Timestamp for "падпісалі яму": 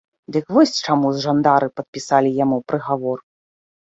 1.79-2.57